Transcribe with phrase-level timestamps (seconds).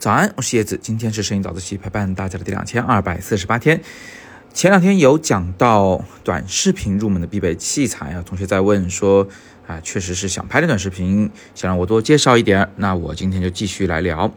[0.00, 3.78] 早安，我是叶子，今天是摄影早自习陪伴大家的第两千二百四十八天。
[4.54, 9.28] 前两天有讲到短视频入门的必备器材啊，同学在问说
[9.66, 14.32] 啊，确实是想拍点短视频，想让我多介绍一点，那我今天就继续来聊。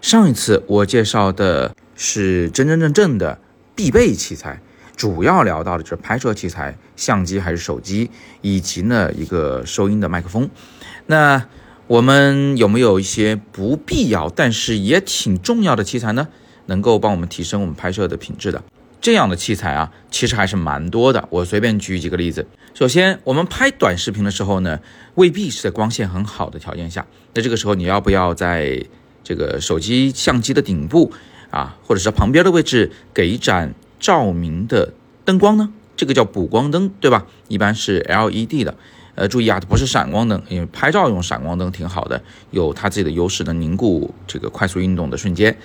[0.00, 3.38] 上一次我介绍的是真真正正的
[3.74, 4.58] 必备器材，
[4.96, 8.10] 主要聊到的就是拍摄器材，相机还是手机，
[8.40, 10.48] 以及呢一个收音的麦克风。
[11.04, 11.46] 那
[11.86, 16.28] 我们有没有一些不必要但是也挺重要的器材呢？
[16.66, 18.64] 能够帮我们提升我们拍摄的品质的
[19.02, 21.28] 这样的器材啊，其实还是蛮多的。
[21.28, 22.46] 我随便举几个例子。
[22.72, 24.80] 首先，我们拍短视频的时候呢，
[25.16, 27.06] 未必是在光线很好的条件下。
[27.34, 28.82] 那这个时候，你要不要在
[29.22, 31.12] 这个手机相机的顶部
[31.50, 34.94] 啊，或者是旁边的位置给一盏照明的
[35.26, 35.70] 灯光呢？
[35.96, 37.26] 这个叫补光灯，对吧？
[37.48, 38.74] 一般是 LED 的。
[39.14, 45.56] 呃，注意啊，它不是闪光灯，因为拍照用闪光灯挺好的，有它自己的优势，能凝固这个快速运动的瞬间。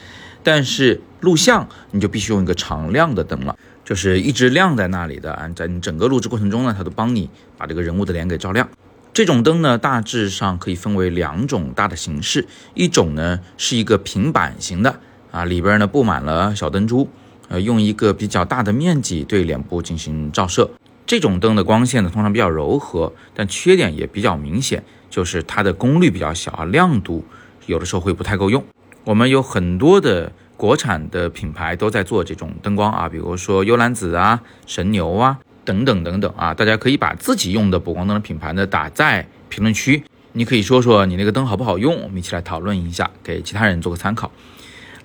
[0.42, 8.70] 但是录像你就必须用一个常亮的灯了，就是一直亮在那里的啊，在你整个录制过程中呢，它都帮你把这个人物的脸给照亮。
[9.12, 15.00] 这种灯呢，大致上可以分为两种大的形式，一种呢是一个平板型的
[15.32, 17.10] 啊，里边呢布满了小灯珠，
[17.50, 20.70] 呃，用一个比较大的面积对脸部进行照射。
[21.10, 27.26] 这种灯的光线呢，通常比较柔和，但缺点也比较明显，就是它的功率比较小啊，亮度
[27.66, 28.64] 有的时候会不太够用。
[29.06, 44.32] 我们有很多的国产的品牌都在做这种灯光啊，比如说幽兰紫啊、神牛啊等等等等啊，大家可以把自己用的补光灯的品牌呢打在评论区，你可以说说你那个灯好不好用，我们一起来讨论一下，给其他人做个参考。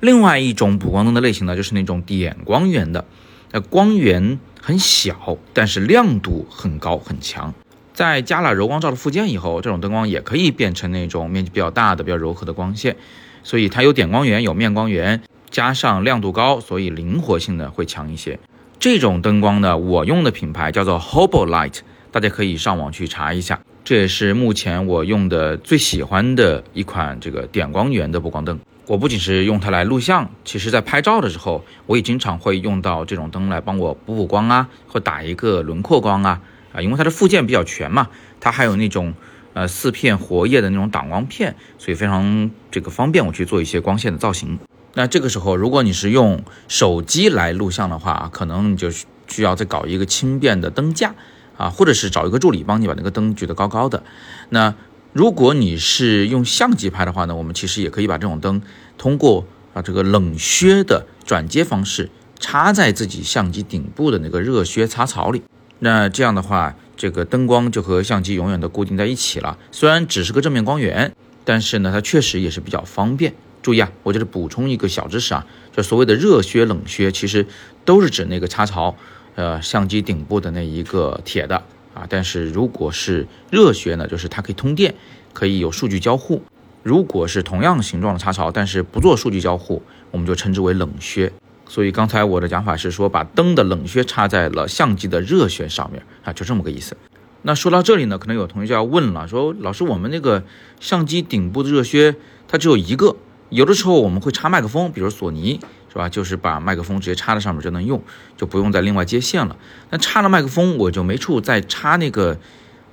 [0.01, 3.07] 另外一种补光灯的类型呢，就是那种点光源的，
[3.55, 4.39] 那光源。
[4.67, 7.53] 很小，但是亮度很高很强。
[7.93, 12.97] 在加了柔光罩的附件以后，这种灯光也可以变成那种面积比较大的、比较柔和的光线。
[13.43, 18.39] 所以它有点光源，有面光源，加上亮度高，所以灵活性呢会强一些。
[18.81, 21.81] 这种灯光呢，我用的品牌叫做 Hobo Light，
[22.11, 23.61] 大家可以上网去查一下。
[23.85, 28.59] 这也是目前我用的最喜欢的一款这个点光源的补光灯。
[28.87, 36.43] 我不仅是用它来录像，其实在拍照的时候，我也经常会用到这种灯来帮我补补光啊，或打一个轮廓光啊
[36.75, 38.09] 啊，因为它的附件比较全嘛，
[38.41, 39.15] 它还有那种
[39.55, 44.59] 呃四片活页的那种挡光片，所以非常这个方便我去做一些光线的造型。
[44.93, 48.91] 那这个时候，如果你是用手机来录像的话，可能你就
[49.27, 51.15] 需要再搞一个轻便的灯架
[51.57, 54.03] 啊，或者是找一个助理帮你把那个灯举得高高的。
[54.51, 54.75] 那
[55.15, 58.61] 如果你是用相机拍的话呢，我们其实也可以把这种灯
[58.99, 62.11] 通过啊这个冷靴的转接方式
[62.41, 65.41] 插在自己相机顶部的那个热靴插槽里。
[65.79, 69.57] 那这样的话，这个灯光就和相机永远都固定在一起了。
[69.71, 71.15] 虽然只是个正面光源，
[71.45, 73.35] 但是呢，它确实也是比较方便。
[73.63, 77.47] 注意啊，我这里补充一个小知识啊，就所谓的热靴、冷靴，其实
[77.85, 78.97] 都是指那个插槽，
[79.37, 81.63] 呃，相机顶部的那一个铁的。
[81.95, 84.95] 啊，但是如果是热靴呢，就是它可以通电，
[85.33, 86.43] 可以有数据交互。
[86.83, 91.33] 如果是同样形状的插槽，但是不做数据交互，我们就称之为冷靴。
[91.67, 96.95] 所以刚才我的讲法是说，把灯的冷靴插在了相机的热靴上面啊，就这么个意思。
[97.41, 100.43] 那说到这里呢，可能有同学就要问了，说老师，我们那个
[100.81, 102.17] 相机顶部的热靴
[102.49, 103.17] 它只有一个，
[103.51, 105.61] 有的时候我们会插麦克风，比如索尼。
[105.95, 106.09] 是吧？
[106.09, 108.03] 就是把麦克风直接插在上面就能用，
[108.37, 109.57] 就不用再另外接线了。
[109.91, 112.37] 那插了麦克风，我就没处再插那个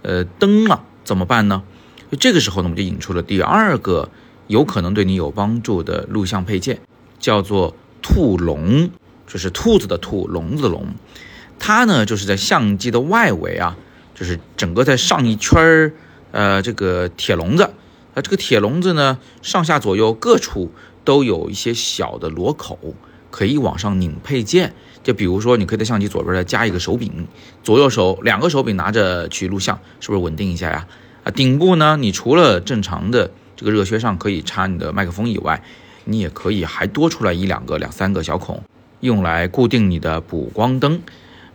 [0.04, 1.64] 呃灯了，怎么办呢？
[2.12, 4.10] 就这个时候呢，我们就引出了第二个
[4.46, 6.80] 有可能对你有帮助的录像配件，
[7.18, 8.92] 叫做兔笼，
[9.26, 10.86] 就是兔子的兔，笼子的笼。
[11.58, 13.76] 它呢，就是在相机的外围啊，
[14.14, 15.94] 就是整个在上一圈儿
[16.30, 17.68] 呃这个铁笼子。
[18.14, 20.72] 啊这个铁笼子呢，上下左右各处。
[21.04, 22.78] 都有一些小的螺口，
[23.32, 24.72] 可以往上拧配件。
[25.02, 27.26] 就比如说，你可以在相机左边再加一个手柄，
[27.64, 30.88] 左右手两个手柄拿着去录像，是不是稳定一下呀？
[31.24, 35.64] 啊，顶部呢，你除了正常的这个热靴上可以插你的麦克风以外，
[36.06, 38.62] 你也可以还多出来一两个、两三个小孔，
[39.00, 41.02] 用来固定你的补光灯。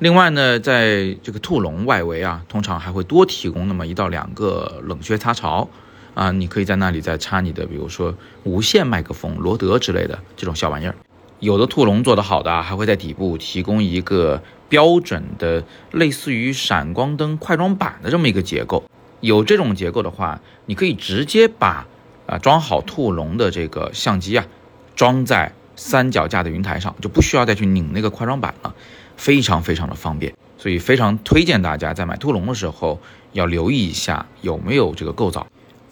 [0.01, 5.71] 另外呢，在这个兔笼外围啊，通常还会多提供那么一到两个冷靴插槽。
[6.17, 8.15] 啊，你可以在那里再插你的，比如说
[8.45, 10.95] 无线麦克风、罗德之类的这种小玩意儿。
[11.41, 18.83] 有的兔笼做得好的，还会在底部提供一个标准的类似于闪光灯快装板的这么一个结构。
[19.21, 21.87] 有这种结构的话，你可以直接把
[22.27, 24.47] 啊装好兔笼的这个相机啊
[24.95, 28.75] 装在三脚架的云台上，就不需要再去拧那个快装板了，
[29.19, 30.35] 非常非常的方便。
[30.57, 32.99] 所以非常推荐大家在买兔笼的时候
[33.33, 35.47] 要留意一下有没有这个构造。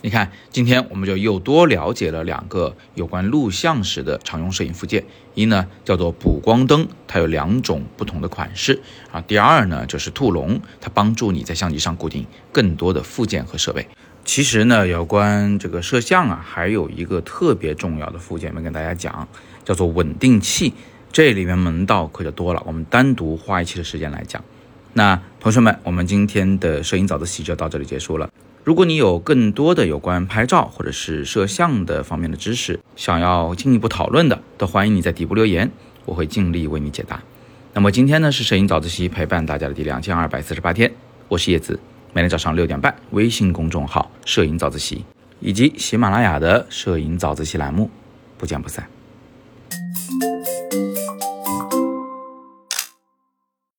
[0.05, 5.03] 你看，今天我们就又多了解了两个有关录像时的常用摄影附件。
[5.33, 9.23] 一呢叫做补光灯，它有两种不同的款式啊。
[9.23, 13.89] 第二呢就是兔笼，它帮助你在相机上固定更多的附件和设备。
[14.27, 19.27] 其实呢，有关这个摄像啊，还有一个特别重要的附件没跟大家讲，
[19.65, 20.75] 叫做稳定器。
[21.13, 24.45] 这里面门道可就多了，我们单独花一期的时间来讲。
[24.93, 28.29] 那同学们，我们今天的摄影早自习就到这里结束了。
[28.65, 35.71] 如果你有更多的有关拍照或者是摄像的方面的知识，想要进一步讨论的，都欢迎你在底部留言，
[36.07, 37.23] 我会尽力为你解答。
[37.75, 40.91] 那么今天呢是摄影早自习陪伴大家的第两千二百四十八天，
[41.29, 41.79] 我是叶子，
[42.15, 45.05] 每天早上六点半，微信公众号“摄影早自习”
[45.41, 47.91] 以及喜马拉雅的“摄影早自习”栏目，
[48.39, 48.94] 不见不散。